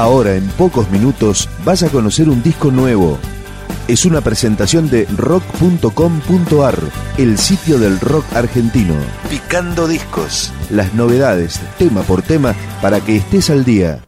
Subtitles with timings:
[0.00, 3.18] Ahora, en pocos minutos, vas a conocer un disco nuevo.
[3.86, 6.78] Es una presentación de rock.com.ar,
[7.18, 8.94] el sitio del rock argentino.
[9.28, 10.54] Picando discos.
[10.70, 14.02] Las novedades, tema por tema, para que estés al día.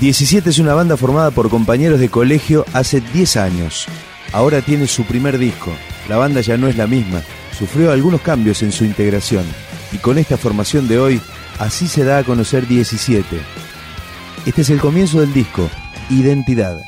[0.00, 3.86] 17 es una banda formada por compañeros de colegio hace 10 años.
[4.32, 5.70] Ahora tiene su primer disco.
[6.10, 7.22] La banda ya no es la misma.
[7.56, 9.44] Sufrió algunos cambios en su integración.
[9.92, 11.20] Y con esta formación de hoy,
[11.60, 13.24] así se da a conocer 17.
[14.44, 15.70] Este es el comienzo del disco,
[16.10, 16.80] Identidad.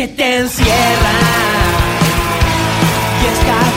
[0.00, 0.70] Que te encierran
[3.22, 3.69] y.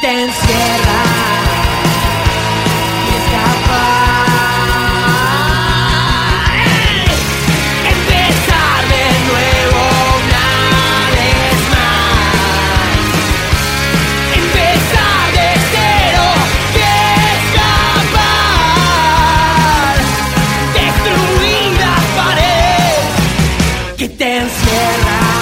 [0.00, 1.44] te encierran
[3.06, 4.26] y escapar.
[7.94, 9.82] Empezar de nuevo
[10.20, 10.46] una
[11.14, 12.14] vez más.
[14.40, 16.26] Empezar de cero
[16.74, 16.76] y
[17.44, 18.34] escapar.
[20.74, 23.06] Destruir las paredes
[23.98, 25.33] que te encierran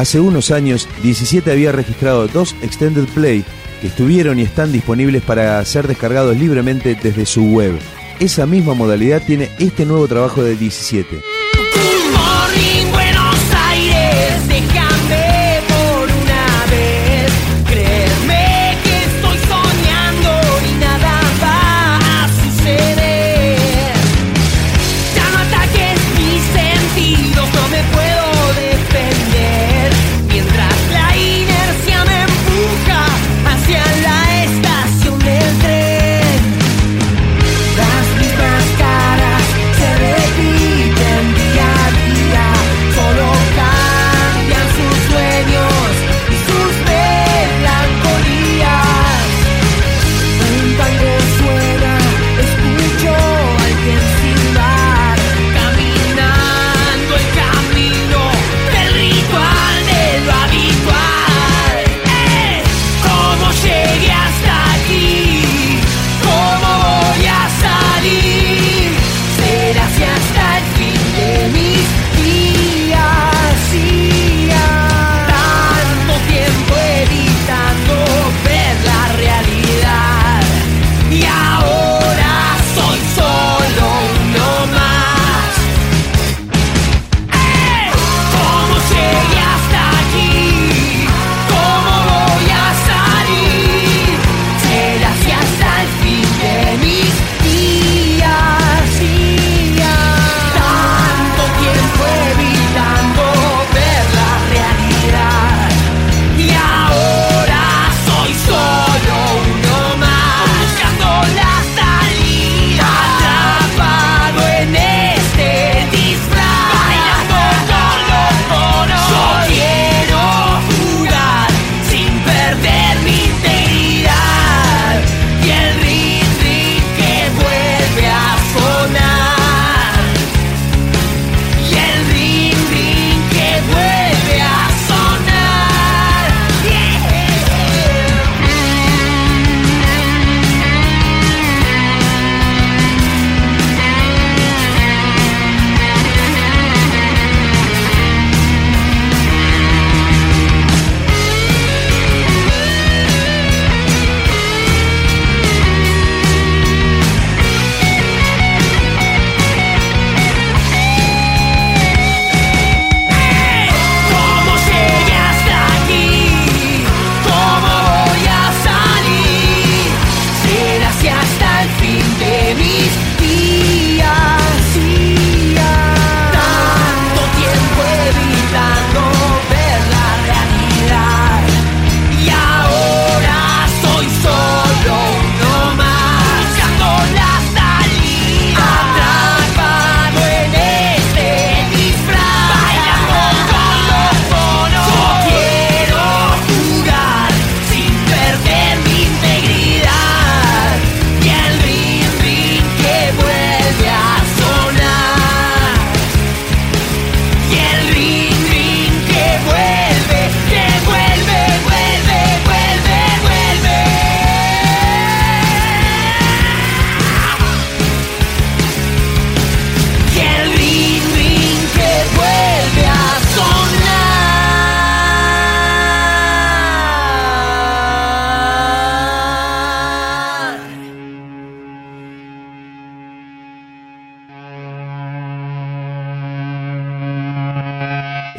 [0.00, 3.44] Hace unos años, 17 había registrado dos Extended Play
[3.82, 7.78] que estuvieron y están disponibles para ser descargados libremente desde su web.
[8.18, 11.16] Esa misma modalidad tiene este nuevo trabajo de 17.
[11.16, 13.36] Good morning, Buenos
[13.68, 14.48] Aires,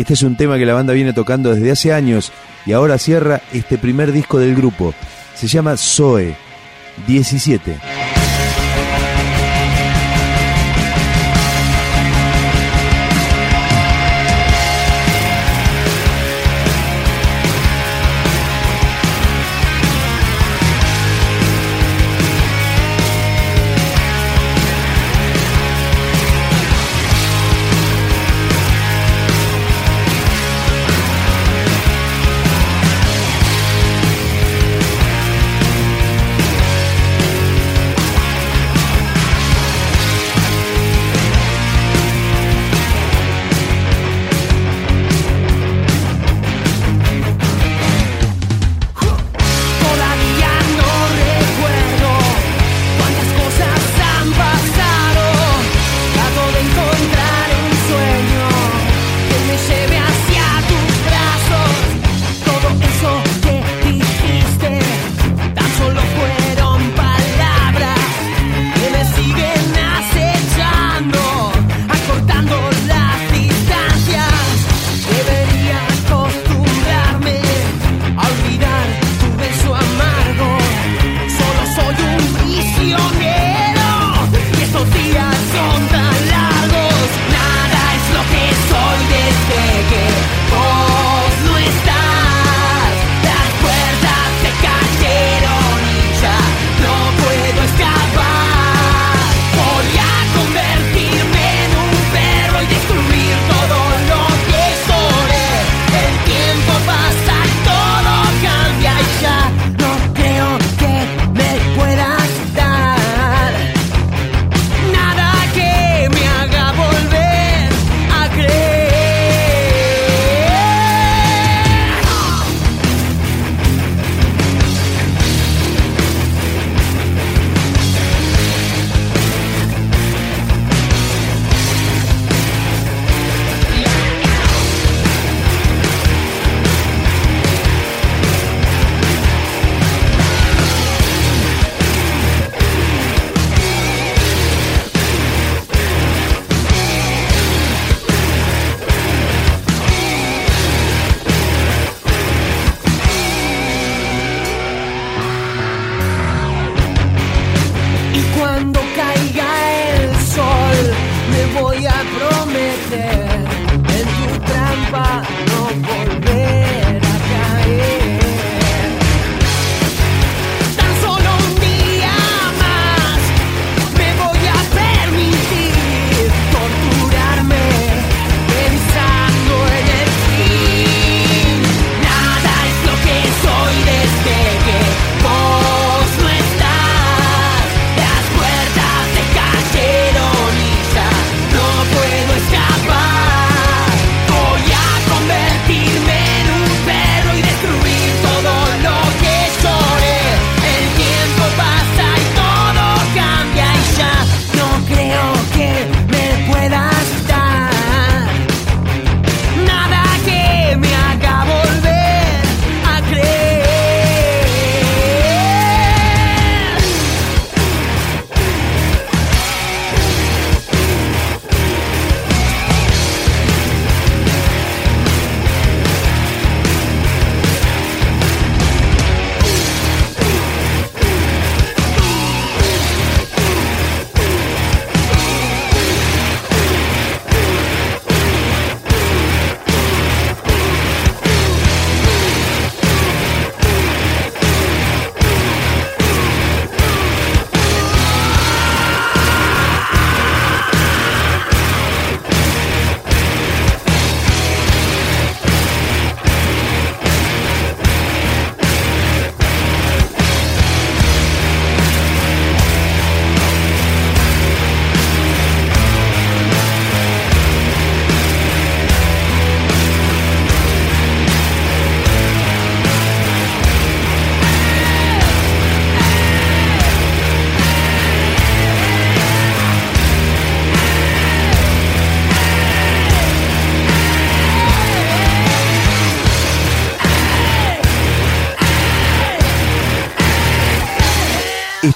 [0.00, 2.32] Este es un tema que la banda viene tocando desde hace años
[2.64, 4.94] y ahora cierra este primer disco del grupo.
[5.34, 6.34] Se llama Zoe
[7.06, 7.99] 17.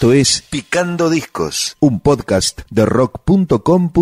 [0.00, 3.92] Esto es Picando Discos, un podcast de rock.com.